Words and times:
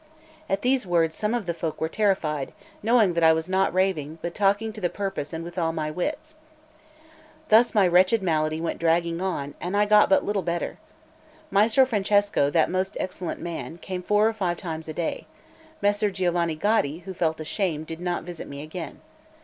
At 0.49 0.63
these 0.63 0.87
words 0.87 1.15
some 1.15 1.35
of 1.35 1.45
the 1.45 1.53
folk 1.53 1.79
were 1.79 1.87
terrified, 1.87 2.53
knowing 2.81 3.13
that 3.13 3.23
I 3.23 3.33
was 3.33 3.47
not 3.47 3.71
raving, 3.71 4.17
but 4.23 4.33
talking 4.33 4.73
to 4.73 4.81
the 4.81 4.89
purpose 4.89 5.31
and 5.31 5.43
with 5.43 5.59
all 5.59 5.71
my 5.71 5.91
wits. 5.91 6.37
Thus 7.49 7.75
my 7.75 7.87
wretched 7.87 8.23
malady 8.23 8.59
went 8.59 8.79
dragging 8.79 9.21
on, 9.21 9.53
and 9.61 9.77
I 9.77 9.85
got 9.85 10.09
but 10.09 10.25
little 10.25 10.41
better. 10.41 10.79
Maestro 11.51 11.85
Francesco, 11.85 12.49
that 12.49 12.71
most 12.71 12.97
excellent 12.99 13.41
man, 13.41 13.77
came 13.77 14.01
four 14.01 14.27
or 14.27 14.33
five 14.33 14.57
times 14.57 14.87
a 14.87 14.93
day; 14.93 15.27
Messer 15.83 16.09
Giovanni 16.09 16.55
Gaddi, 16.55 17.03
who 17.03 17.13
felt 17.13 17.39
ashamed, 17.39 17.85
did 17.85 17.99
not 17.99 18.23
visit 18.23 18.47
me 18.47 18.63
again. 18.63 19.01